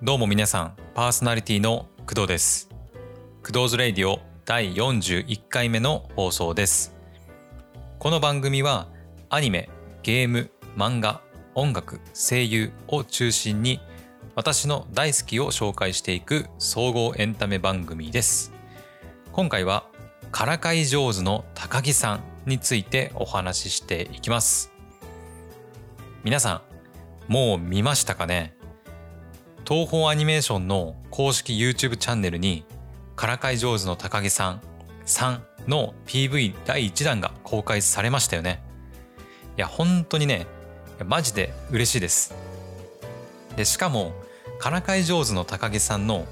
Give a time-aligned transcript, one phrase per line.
[0.00, 2.68] どうも皆さんパーソナリティの工藤です。
[3.44, 6.94] 工藤ズレイディオ第41回目の放送です。
[7.98, 8.86] この番組は
[9.28, 9.68] アニメ
[10.04, 11.20] ゲーム漫画
[11.56, 13.80] 音楽声優を中心に
[14.36, 18.52] 私の大好きを紹介していく総合エンタメ番組です。
[19.32, 19.84] 今回は
[20.30, 24.70] からかい上手の高木さんについてお話ししていきます。
[26.22, 26.62] 皆さ
[27.28, 28.57] んもう見ましたかね？
[29.68, 32.64] 東宝アニメーションの公式 YouTube チャンネルに
[33.16, 34.62] からかい上手の高木さん
[35.04, 38.62] 3の PV 第1弾が公開されましたよね。
[39.58, 40.46] いや本当にね
[41.04, 42.34] マジで嬉しいです。
[43.56, 44.14] でしかも
[44.58, 46.24] からかい上手の高木さんの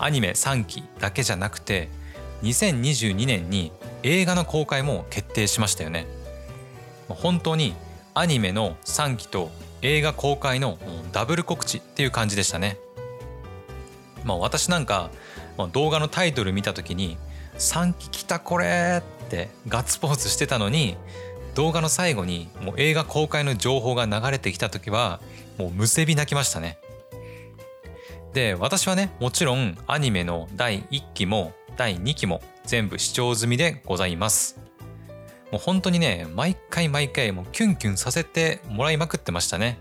[0.00, 1.88] アニメ3期だけじゃなくて
[2.42, 3.70] 2022年に
[4.02, 6.08] 映画の公開も決定しましたよね。
[7.06, 7.76] 本当に
[8.12, 10.78] アニメの3期と映画公開の
[11.12, 12.78] ダブル告知っていう感じでしたね。
[14.24, 15.10] まあ私なんか
[15.72, 17.18] 動画のタイトル見た時に
[17.58, 20.96] 3期来たこれってガッツポーズしてたのに
[21.54, 25.20] 動画の最後にもう映画公開の情報が流れてきた時は
[25.58, 26.78] もうむせび泣きましたね。
[28.32, 34.71] で私はねもちろんアニメの第1期も第2期も全部視聴済みでございます。
[35.52, 39.78] もう本当にね毎回毎回もうキュンキュンさせてもらいまくってましたね。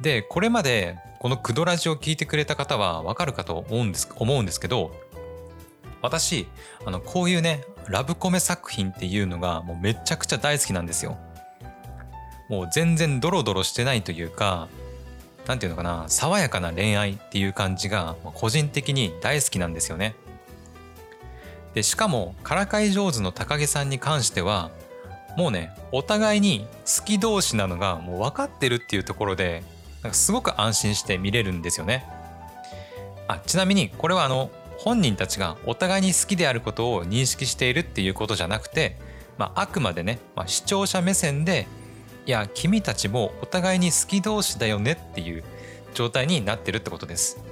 [0.00, 4.90] でこれまでこのクドラジを聞いてくれた方はわかるかと思うんです思うんですけど
[6.00, 6.48] 私
[6.84, 11.18] あのこういうねラブコメ作品っていうのがもうめちゃくちゃ大好きなんですよ。
[12.48, 14.68] もう全然ドロドロしてないというか
[15.46, 20.14] 何て言うのかな爽やかな恋愛っていう感じが個人的に大好きなんですよね。
[21.74, 24.70] でしかもからかい上手の高木さんに関しては
[25.36, 29.62] もうねお互いに好き同士なのがもう分かってるっていうところで
[30.02, 32.04] なんかすごく安心して見れるんですよね
[33.28, 38.96] あちなみにこれはあの本人たちがお互いに好きであることを認識しているっていうことじゃなくて、
[39.38, 41.68] まあ、あくまでね、まあ、視聴者目線で
[42.26, 45.44] いや君たちもお互いに好き同士だよねっていう
[45.94, 47.51] 状態になってるってことです。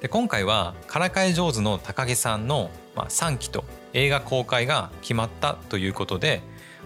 [0.00, 6.40] で今回はからかい上手の高木さんの、まあ、3期と映画公開が決まったということで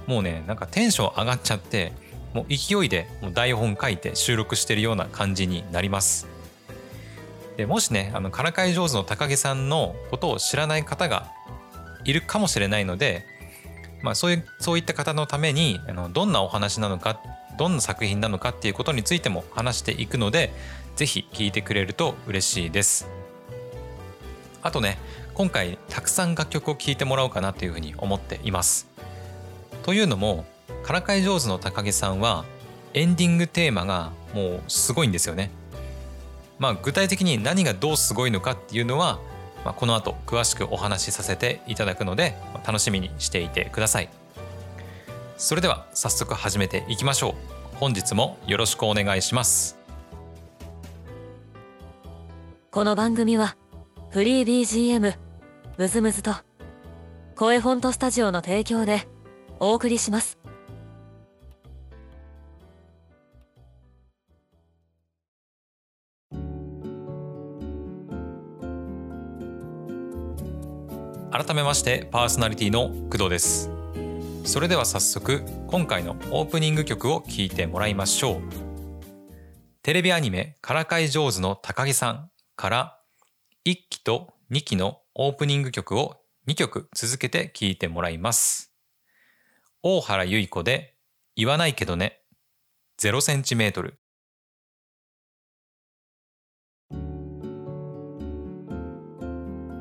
[0.07, 1.93] もうねなんかテンション上がっちゃって
[2.33, 6.27] もう勢いでもう台本書いて収録してるような感じになります。
[7.57, 11.31] でもしねあのからかい上手の高木さんのことを知らない方が
[12.05, 13.27] いるかもしれないので、
[14.03, 17.21] まあ、そういうそういった方のためにあのどんなお話なのか
[17.59, 20.53] どんな作品なのかっていうことについても話していくので
[20.97, 23.09] ぜひ聞いてくれると嬉しいです。
[24.63, 24.99] あとね
[25.35, 28.87] 今回たくさん楽曲を聴いてもらおうかなというふうに思っています。
[29.83, 30.45] というのも
[30.83, 32.45] からかい上手の高木さんは
[32.95, 35.51] エンディングテーマがもうすごいんですよね。
[36.59, 39.19] まあ具体的に何がどうすごいのかっていうのは、
[39.65, 42.37] まあ、この後詳しくお話しさせていただくので
[42.67, 44.11] 楽しみにしていてください。
[45.37, 47.35] それでは早速始めていきましょう。
[47.77, 49.82] 本日もよろしくお願いします。
[52.75, 53.59] この番組は
[54.09, 55.15] フリー BGM
[55.77, 56.33] ムズムズと
[57.37, 59.07] 声フォントスタジオの提供で
[59.61, 60.39] お送りします。
[71.31, 73.69] 改めましてパーソナリティの工藤です。
[74.45, 78.43] それでは早速今回のオープニング曲を聴いてもらいましょう。
[79.83, 82.32] テレビアニメからかい上手の高木さん。
[82.63, 82.97] から
[83.67, 88.73] 1期と2期のオープニング曲を2曲続けて聴いてもらいます。
[89.83, 90.95] 大原由依子で
[91.35, 92.21] 言わないけどね
[93.01, 93.99] 0センチメートル。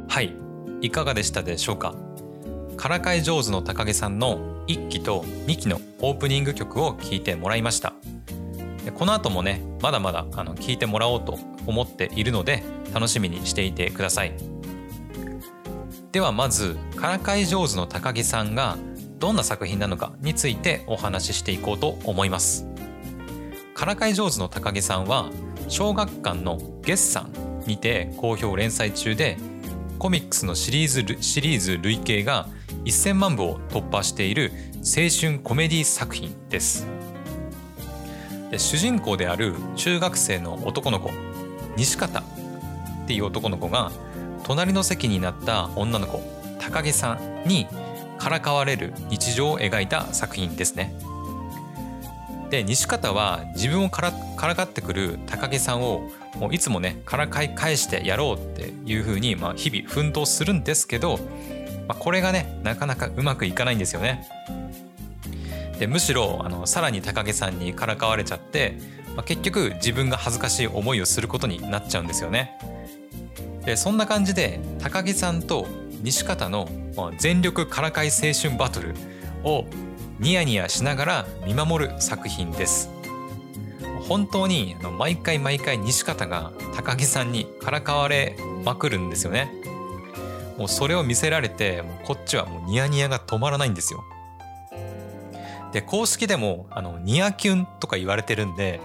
[0.08, 0.34] はい
[0.82, 1.94] いかがでしたでしょうか？
[2.78, 7.94] からかい上手の高木さんの1期と2期のオープニング曲を聴いてもらいました。
[8.90, 11.38] この後もねまだまだあの聞いてもらおうと
[11.68, 12.64] 思っているので
[12.94, 14.34] 楽しみにしていてください。
[16.12, 18.78] ではまずからかい上手の高木さんが
[19.20, 22.68] どんな作品なのかについてお話ししていこうと思います。
[23.76, 25.30] からかい上手の高木さんは
[25.68, 27.32] 小学館の月産
[27.66, 29.38] にて好評連載中で
[30.00, 32.50] コミックスのシリーズシリーズ累計が
[32.86, 37.01] 1000万部を突破している青春コメディ作品です。
[38.52, 41.12] で主人公である中学生の男の子
[41.78, 42.24] 西方っ
[43.08, 43.92] ていう男の子が
[44.44, 46.22] 隣の席になった女の子
[46.60, 47.66] 高木さんに
[48.20, 50.94] からかわれる日常を描いた作品ですね
[52.50, 61.18] で西方は自分をからかってくる高木さんをもういつもねからかい返してやろうっていうふうに、まあ、日々奮闘するんですけど、
[61.88, 64.28] まあ、これがねなかなかうまくいかないんですよね。
[65.82, 68.78] でむしろあのさらに高木さんにからかわれちゃって、
[69.16, 72.56] まあ、結局自分が恥ずかしい思いをすることになっちゃうんですよね。
[73.66, 75.66] でそんな感じで高木さんと
[76.04, 76.70] 西方の
[77.18, 78.94] 全力からかい青春バトル
[79.44, 79.66] を
[80.20, 82.92] ニヤニヤしながら見守る作品です。
[84.08, 89.52] 本当に毎回毎回西方が高木さんにからかわれまくるんですよね。
[90.60, 94.04] もうそれを見せられてもうこっちはもうニヤニヤが止まらないんですよ。
[95.72, 98.80] で公式でもあのニヤキュンとか言われてるんで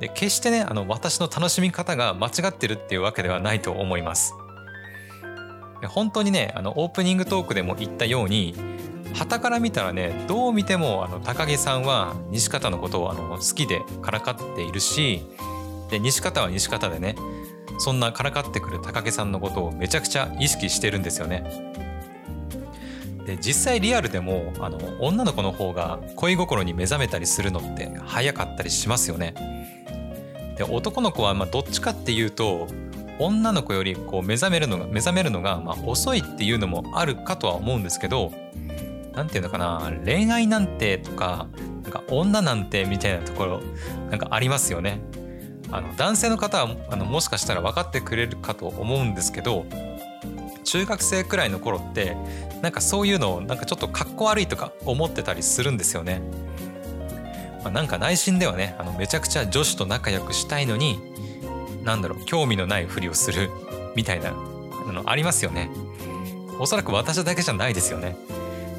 [0.00, 4.34] で決してねあの私の楽しみ方が間違ってるっていうわけではないと思います
[5.88, 8.54] 本当にねあのオープニングトークでも言ったように
[9.14, 15.22] 旗から見たらねどう見てもあの高木さんは西方のことをあの好きでからかっているし
[15.90, 17.14] で西方は西方でね
[17.78, 21.73] そんなからかってくる高木さんのことをめちゃくちゃ意識してるんですよね。
[23.26, 29.34] で実際リアルでもあの女の子の方が恋心に目覚めたりするのって早かったりしますよね。
[30.58, 32.68] で男の子はまあどっちかっていうと
[33.18, 38.32] 女の子よりこう目覚めるのが目覚めるのがまあ遅いっていうのもあるかとは思うんですけど
[39.14, 41.46] 何て言うのかな恋愛なんてとか
[41.82, 43.60] なんか女なんてみたいなところ
[44.10, 45.00] なんかありますよね。
[45.70, 49.64] あの男性の方はあのもしかしたら分かってくれるかと思うんですけど
[50.64, 52.16] 中学生くらいの頃って
[52.62, 56.22] なんかそういうのをなんかちょっとかっこ悪いとか思ってたりするんですよね。
[57.62, 60.98] まあ、なんか内心ではねあのめちゃくちゃ女子と仲良くしたいのに
[61.82, 63.50] なんだろう興味のないふりをする
[63.94, 65.70] みたいなのありますよね。
[66.58, 68.16] おそらく私だけじゃないですよね。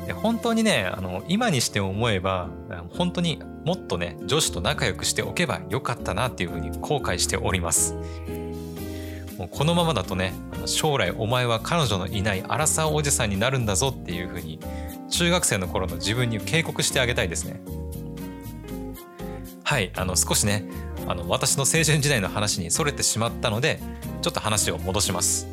[0.06, 2.50] で本当にねあの今にして思えば
[2.92, 7.96] 本当にもっとね女子と仲良くしておけばよかったなっていうふうに後悔しております
[9.38, 10.34] もうこのままだとね
[10.66, 14.60] 将来お前は彼女のいないアラサーおじさんになるんだぞっていうふうに
[15.10, 17.62] 中学生の頃の自分に警告してあげたいですね。
[19.64, 20.66] はいあの少しね
[21.08, 23.80] あの私の青春時代の話にそれてしまったので
[24.22, 25.48] ちょっと話を戻します。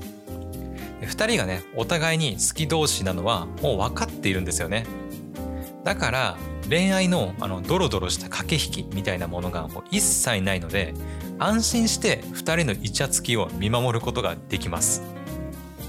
[1.00, 4.87] 2人がねお互いに好き同士なのはもう分かっているんですよね。
[5.84, 6.37] だから
[6.69, 10.94] 恋愛のあのドロドロした駆け引きみたいなものがもう一切ないので
[11.43, 15.03] 安心して2人のイチャつきを見守ることができます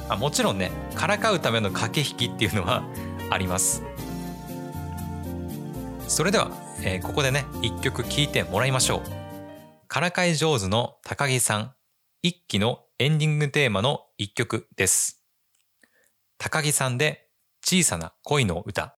[0.10, 2.84] あもちろんねからかうための駆け引きっていうのは
[3.30, 3.84] あります
[6.08, 6.52] それでは、
[6.84, 11.74] えー、ここでね一曲聴いてもらいましょうからかい上手の高木さん
[12.26, 15.26] 一期のエンディングテーマの一曲です。
[16.38, 17.28] 高木さんで
[17.62, 18.98] 小さな恋の歌。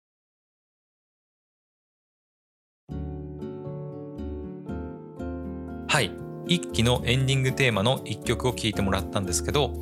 [5.88, 6.23] はい。
[6.46, 9.72] 一期のエンディングテーマの一曲を聴いてもらったんですけど、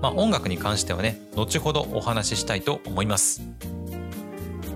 [0.00, 3.42] まあ、音楽に関してはね、後ほどお話ししたいと思います。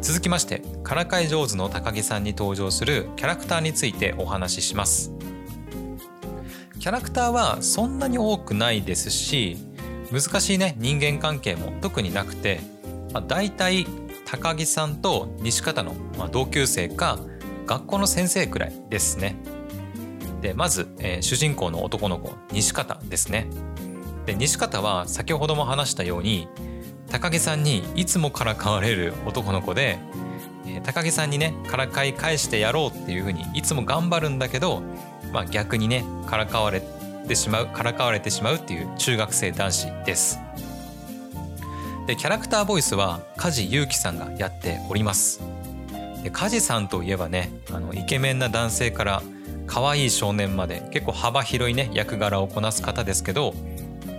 [0.01, 5.13] 続きまして、からかい上手の高木さんに登場するキャラクターについてお話しします。
[6.83, 9.57] キャラクターはそんなに多くないですし
[10.11, 12.59] 難しいね人間関係も特になくて、
[13.13, 13.87] まあ、大体
[14.25, 17.21] 高木さんと西方の、ま、同級生か
[17.67, 19.37] 学校の先生くらいですね。
[20.43, 23.49] でまず、えー、主人公の男の子西方ですね。
[24.27, 26.49] で西方は先ほども話したように
[27.11, 29.99] 高木さんにいつもからかわれる男の子で、
[30.67, 34.83] えー、高木さんにねからかい返してやろうっていうふうにいつも頑張るんだけど
[35.33, 36.83] まあ、逆にねからかわれ
[37.27, 40.39] てしまうからかわれてしまうっていう中学生男子です。
[42.07, 45.41] でキャラクターボイスは梶裕貴さんがやっております。
[46.23, 49.23] で梶さんといえばねあのイケメンな男性から
[49.67, 53.55] 可愛い少年まで結構幅広いね役柄をこなす方ですけど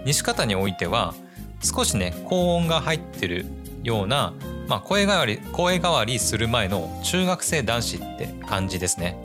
[0.05, 1.13] 西方においては
[1.61, 3.45] 少しね高音が入ってる
[3.83, 4.33] ような、
[4.67, 9.17] まあ、声変わり声変わりする前の中学生男子って感じですね。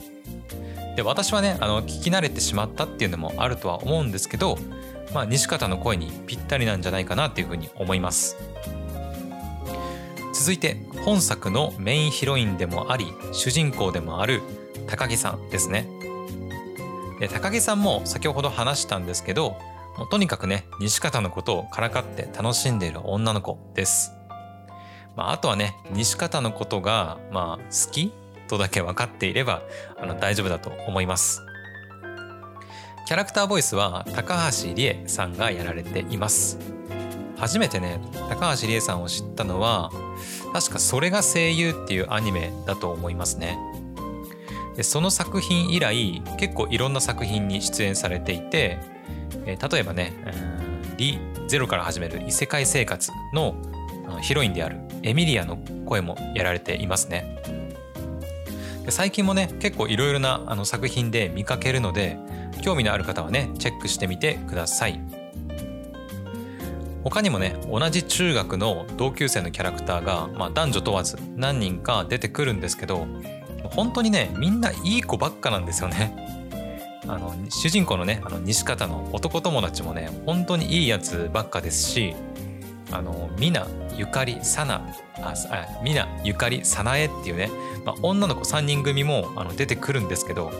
[0.97, 4.59] で私はねあの聞き慣れてしまったっていうのもあるとは思うんですけど、
[5.15, 8.37] まあ、西方の声にぴったりなんじゃないかなっていうふうに思います
[10.35, 14.43] 続いて本作のメインヒロインでもあり主人公でもある
[14.89, 15.89] 高木さんですね
[17.21, 19.57] で高木さんも先ほど話したんですけど
[19.97, 24.13] もうとにかくね西方のことをからかって楽しんでいる女の子です、
[25.17, 28.13] まあ、あとはね西方のことがまあ好き
[28.49, 29.63] とだけ分かっていれば
[30.01, 31.43] あの大丈夫だと思います。
[33.07, 36.59] キャラクターボイスは高橋理恵さんがやられています。
[37.39, 39.91] 初めてね高橋理恵さんを知ったのは
[40.53, 43.59] 確か「それが声優」っていうアニメだと思いますね。
[44.79, 48.79] でその作品以来結構いろんな作品に出演されていて、
[49.45, 50.13] え、例えばね
[50.97, 51.19] 「リ・
[51.49, 53.57] ゼロから始める異世界生活」の
[54.23, 57.43] ヒロインであるエミリアの声もやられていますね。
[58.89, 62.17] 最近もね結構いろいろなあの作品で見かけるので
[62.63, 65.01] 興味のある方はねチェックしてみてください。
[67.03, 73.09] 他にもね同じ中学の同級生のキャラクターが、まあ、男女問わず何人か出てくるんですけど
[73.75, 76.17] 本当にねみんないい子ばっかなんですよね。
[77.07, 82.15] あの主人公のねあの西方の男友達もね本当にいいやつばっかですし
[82.91, 87.51] あのミナゆかりさなああミナゆかりさなえっていうね、
[87.85, 90.53] まあ、女の子3人組もあの出てくるんですけど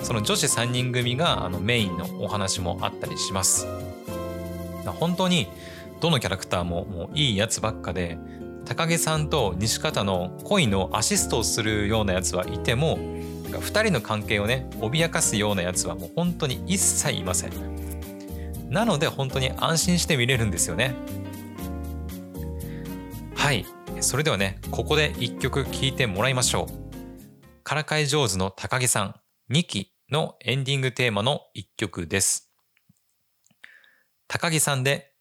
[0.00, 3.66] その女子3人組があのメインのお話もあったりします。
[5.00, 5.48] 本当に
[6.00, 8.18] どのキャラクターももういいやつばっかで
[8.66, 17.52] 高木さんと西方の恋のアシストをするようなやつはいても2人の関係をね脅かすようなやつはもう本当に一切いません。
[18.68, 20.94] なので本当に安心して見れるんですよね。
[23.36, 23.64] はい。
[24.00, 27.62] それではねここで1曲聴いてもらいましょう。
[27.62, 29.14] からかい上手の高木さん
[29.52, 32.50] 2期のエンディングテーマの1曲です。
[34.26, 35.12] 高木さんで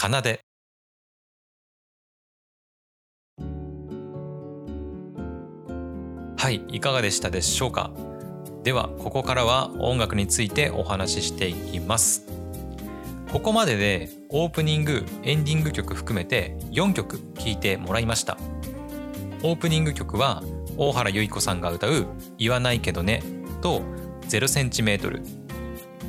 [0.00, 0.45] 奏で。
[6.46, 7.90] はいいかがでしたでしょうか？
[8.62, 12.22] ではここからは音楽についてお話ししていきます。
[13.32, 18.38] ここまででオープニングエンディング曲含めて4曲聴いてもらいました。
[19.42, 20.44] オープニング曲は
[20.76, 22.06] 大原由依子さんが歌う
[22.38, 23.24] 「言わないけどね」
[23.60, 23.82] と
[24.30, 25.22] 「0センチメートル」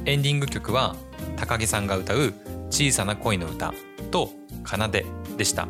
[0.06, 0.96] エンディング曲は
[1.36, 2.36] 高木さんが歌う
[2.70, 3.74] 小さな恋の歌
[4.12, 4.30] と
[4.64, 5.04] 奏で
[5.36, 5.68] でした。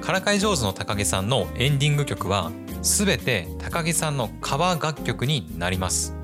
[0.00, 2.50] からかい上手の高木さんのエンディング曲は
[2.82, 6.14] 全て高木さんのカバー楽曲になります。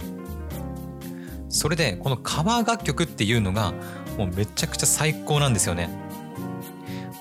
[1.49, 3.73] それでこのカバー楽曲っていうのが
[4.19, 5.89] もうめちゃくちゃ最高なんですよね。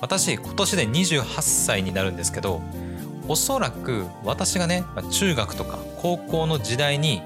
[0.00, 2.60] 私今年で28歳になるんですけど
[3.26, 7.22] おそらく私がね中学とか高校の時代に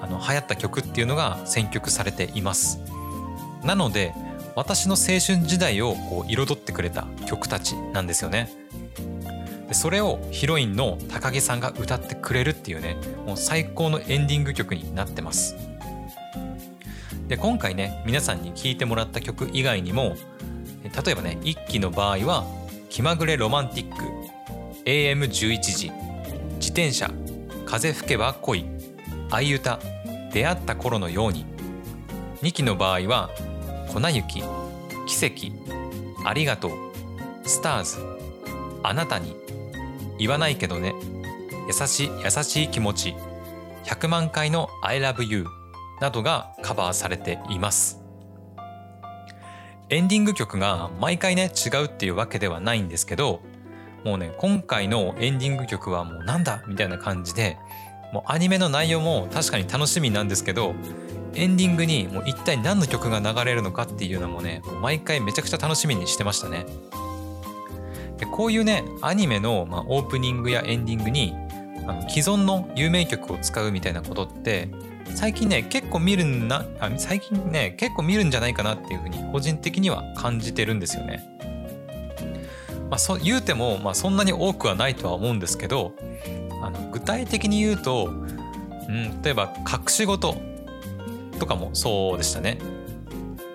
[0.00, 2.80] あの流行った曲っていうのが選曲されています。
[3.62, 4.14] なので
[4.54, 8.50] 私の青春時代をこう彩ってくれた曲たちなんですよね。
[9.68, 15.56] でそれをヒロインの高木さんが歌ってくれるっていうねもう最高のエンディング曲になってます。
[17.28, 20.16] で今回ね皆さんに聴いてもらった曲以外にも
[20.82, 22.44] 例えばね1期の場合は
[22.90, 24.04] 「気まぐれロマンティック」
[24.84, 25.90] 「AM11 時」
[26.60, 27.10] 「自転車」
[27.64, 28.66] 「風吹けば恋」
[29.30, 29.80] 「あいうた」
[30.32, 31.46] 「出会った頃のように」
[32.42, 33.30] 2期の場合は
[33.88, 34.42] 粉雪
[35.06, 36.72] 奇跡ありがとう
[37.44, 37.98] スターズ
[38.82, 39.34] あなたに
[40.18, 40.94] 言わないけどね。
[41.66, 43.14] 優しい優しい気持ち。
[43.84, 45.46] 100万回の I love you
[46.00, 48.00] などがカバーされています。
[49.90, 53.42] エンディング曲が毎回ね違うっていうわけではないんですけど
[54.02, 56.62] もうね今回のエンディング曲はもうなんだ？
[56.66, 57.58] みたいな感じで
[58.12, 60.74] もうアニメの内容も確かに楽しみなんですけど
[61.34, 66.64] エンディングにもう一体何の曲が流れるのかっていうのもね毎回めちゃくちゃ楽しみにしてましたね。
[68.18, 71.34] でこういうねアニメの、まあ、オープニングやエンディングに
[71.86, 74.68] あの既存の有名曲を使うみたいなことって
[75.14, 81.30] 最近ね結構見るんなあ最近ね結構見るんじゃないかなっていうふうに個人的には感じてるんですよね。
[82.90, 85.94] まあ、そ言うても、まあ、そんなに多くはないとは思うんですけど
[86.62, 90.36] あの具体的に言うと、うん、例えば隠し事
[91.38, 92.58] とかもそうでしたね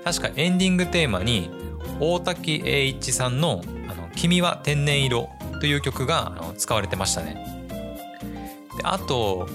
[0.03, 1.51] 確かエンディングテーマに
[1.99, 3.61] 大滝栄一さんの
[4.15, 7.45] 「君は天然色」という曲が使われてましたね
[8.77, 9.47] であと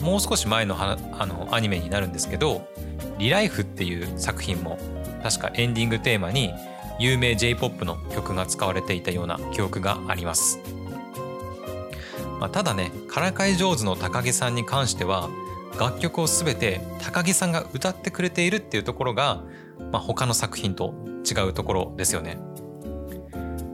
[0.00, 0.96] もう少し前のあ
[1.26, 2.68] のアニメになるんですけど
[3.18, 4.78] 「リライフ」っていう作品も
[5.22, 6.52] 確かエンディングテーマに
[6.98, 10.60] 有名 J-POP の曲が使われていたような記憶があります、
[12.40, 15.28] まあ、ただねからかい上手の高木さんに関しては
[15.78, 19.42] 楽曲を全て高木さんが歌ってくれているっていうところが、
[19.92, 20.94] まあ、他の作品と
[21.28, 22.38] 違うところですよね。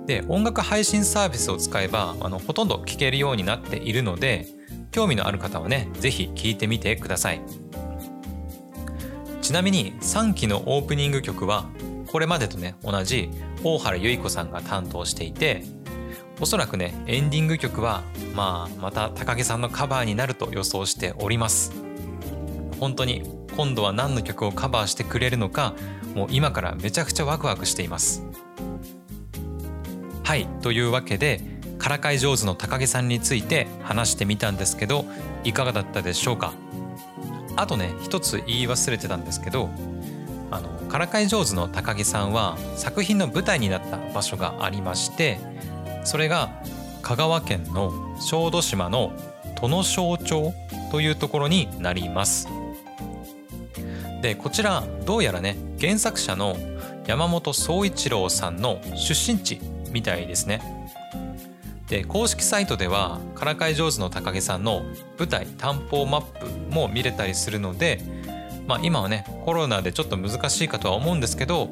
[0.07, 4.47] で音楽配信サービスを使えばあのほとんど聴けるようになっているので
[4.91, 7.41] 興味のある方はね是非聴いてみてください。
[9.41, 11.67] ちなみに3期のオープニング曲は
[12.07, 13.29] これまでとね同じ
[13.65, 15.65] 大原由依子さんが担当していて
[16.41, 18.03] おそらくねエンディング曲は
[18.35, 21.73] まあまた高木さんのカバーになると予想しております。
[22.79, 23.23] 本当に
[23.57, 25.75] 今度は何の曲をカバーしてくれるのか
[26.15, 28.25] もう今からめちゃくちゃワクワクしています。
[30.23, 31.41] はいというわけで
[31.79, 35.05] からかい上手の高木さんについて話してみたんですけど
[35.45, 36.55] いかがだったでしょうか？
[37.57, 39.69] あとね一つ言い忘れてたんですけど
[40.51, 45.39] あのからかい上手の高木さんは作品の舞台になった場所がありまして
[46.05, 46.51] それが
[47.03, 49.13] 香川県の小豆島の
[49.61, 50.55] 殿庄町
[50.91, 52.49] というところになります。
[54.23, 56.57] でこちらどうやらね原作者の
[57.07, 59.61] 山本総一郎さんの出身地
[59.93, 60.61] みたいですね。
[61.89, 64.83] で公式サイトではからかい上手の高木さんの
[65.19, 68.01] 舞台担保マップも見れたりするので、
[68.67, 71.69] まあ、今はねコロナでちょっと難しいかとは思うんですけど、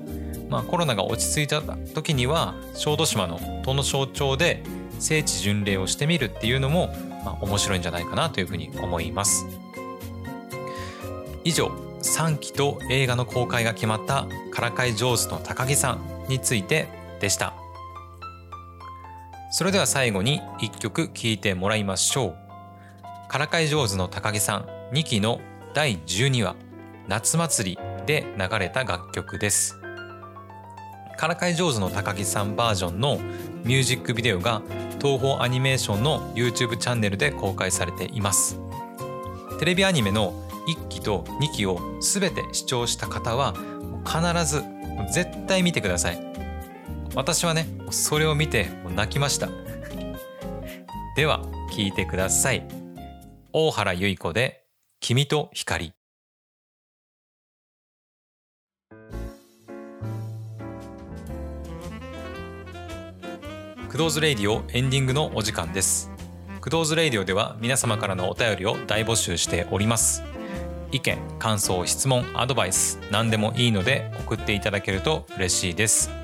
[0.51, 1.63] まあ、コロナが落ち着いた
[1.95, 4.63] 時には小豆島の殿庄町で
[4.99, 6.89] 聖地巡礼をしてみるっていうのも、
[7.25, 9.47] まあ、面白いんじゃないかなというふうに思います。
[11.45, 11.69] 以上
[12.03, 16.89] 3期と映画の公開が決まったからかい上手の高木さんについて
[17.21, 17.60] でした。
[19.53, 22.37] それでは最後に1曲聴いてもらいましょ
[23.29, 23.29] う。
[23.29, 25.41] からかい上手の高木さん2期の
[25.75, 26.55] 第12話
[27.09, 29.77] 夏祭りで流れた楽曲です。
[31.19, 33.19] からかい上手の高木さんバージョンの
[33.65, 34.63] ミュージックビデオが
[35.01, 38.61] 東宝アニメーションの YouTube チャンネルで公開されています。
[39.59, 40.33] テレビアニメの
[40.69, 43.55] 1期と2期を全て視聴した方は
[44.07, 44.63] 必ず
[45.13, 46.21] 絶対見てください。
[47.17, 49.49] 私はねそれを見て泣きました。
[51.17, 51.43] では
[51.73, 52.67] 聞いてください。
[53.53, 54.65] 大原由依子で
[55.01, 55.93] 君と光。
[63.89, 66.11] クドーズレイディオエンディングのお時間です。
[66.61, 70.23] クドーズレイディオでは皆様からのお便りを大募集しております。
[70.93, 76.20] 意見感想質問アドバイス何でもいいので送っていただけると嬉しいです。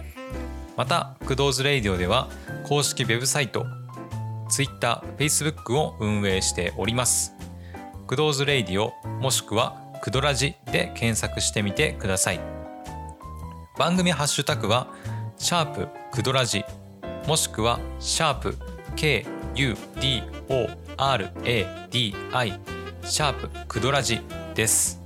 [0.76, 2.28] またクドーズレイディオでは
[2.64, 3.64] 公式ウェブサイト
[4.50, 7.32] Twitter、Facebook を運営しております。
[8.06, 12.40] クドーズレイディオもしくはクドラジで検索してみてください。
[13.78, 14.88] 番組ハッシュタグは
[15.38, 16.64] シャープクドラジ
[17.26, 18.56] もしくはシャープ
[18.96, 19.66] KUDORADI
[23.04, 24.20] シャープクドラジ
[24.54, 25.00] です。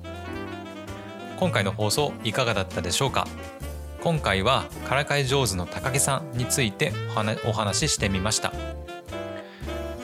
[1.39, 3.27] 今回の放送いかがだったでしょうか？
[4.03, 6.93] 今回はからかい上手の高木さんについて
[7.45, 8.51] お話ししてみました。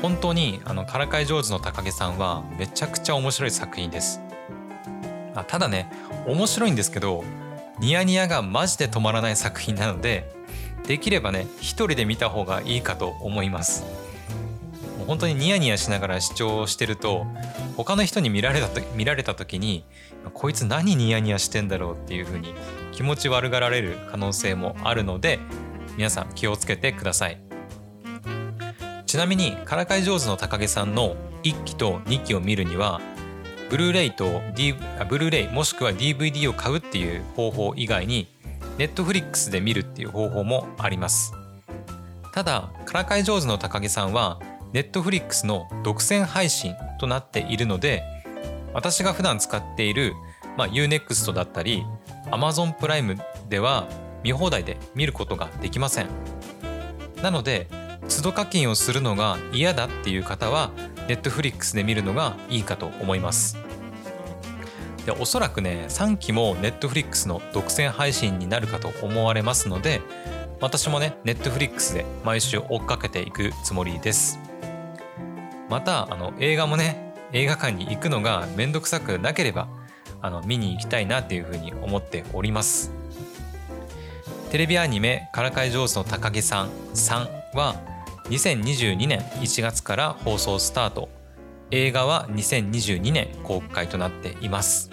[0.02, 4.20] 本当にあのからかい上手の高木さんはめちゃくちゃ面白い作品です。
[5.34, 5.90] あただね
[6.26, 7.24] 面白いんですけど
[7.80, 10.30] ニヤニヤがマジで止まらない作品なので
[10.86, 13.82] できればね一人で見た方がいいかと思います。
[14.98, 17.26] もう本当にニヤニヤしながら視聴してると
[17.78, 19.84] 他の人に見られた見られた時に
[20.34, 22.54] こいつ何ニヤニヤしてんだろうっていう風に
[22.96, 25.38] 気持ち悪がられる可能性もあるので
[25.98, 27.40] 皆さん気をつけてください。
[29.04, 33.00] ちなみにからかい上手の高木さんの1期と2期を見るには
[33.70, 34.74] ブルーレイと、D、
[35.08, 38.28] ブルーレイもしくは DVD を買うっていう方法以外に
[38.78, 41.32] ネットフリックスで見るっていう方法もあります。
[42.32, 44.40] ただからかい上手の高木さんは
[44.72, 48.02] ネットフリックスの独占配信となっているので
[48.74, 50.14] 私が普段使っている、
[50.56, 51.84] まあ、UNEXT だったり
[52.30, 53.16] Amazon プライム
[53.48, 53.88] では
[54.22, 56.08] 見放題で見ることができません。
[57.22, 57.68] なので
[58.08, 60.70] 都度課金をするのが嫌だっていう方は
[61.08, 63.56] Netflix で見るのがいいかと思います。
[65.04, 70.00] でおそらくね3期も Netflix の独占配信になるかと思われますので
[70.60, 74.38] 私もね Netflix で毎週追っかけていくつもりです。
[75.68, 79.68] またあの映画もね映画館に行くのがめんどくさくなければ
[80.22, 82.92] あの見に行きたいなっていうふうに思っております。
[84.50, 87.76] テレビアニメ「からかい上手の高木さん3」は
[88.30, 91.08] 2022年1月から放送スタート。
[91.72, 94.90] 映画は2022年公開となっています。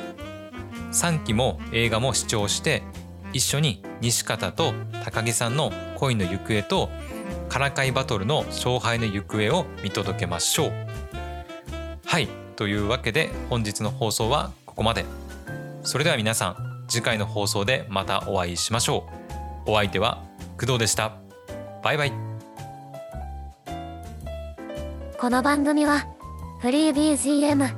[0.92, 2.84] 3期も映画も視聴して
[3.32, 6.90] 一緒に西方と高木さんの恋の行方と
[7.50, 10.74] からかいバトルの勝敗の行方を見届けましょう。
[12.06, 15.06] はいというわけで本日の放送はここまで。
[15.84, 19.08] それでは皆さん次回の放送でまたお会いしましょ
[19.68, 19.72] う。
[19.72, 20.24] お相手は
[20.60, 21.14] 工藤でした。
[21.84, 22.14] バイバイ。
[25.20, 26.08] この番組は
[26.60, 27.76] フリー BGM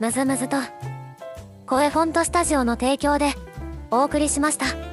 [0.00, 0.56] むずむずと
[1.66, 3.32] 声フォントスタジオの提供で
[3.90, 4.91] お送りしました。